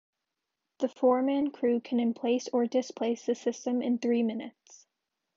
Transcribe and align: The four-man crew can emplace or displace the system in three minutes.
The 0.79 0.89
four-man 0.89 1.51
crew 1.51 1.79
can 1.79 1.99
emplace 1.99 2.49
or 2.51 2.65
displace 2.65 3.27
the 3.27 3.35
system 3.35 3.83
in 3.83 3.99
three 3.99 4.23
minutes. 4.23 4.87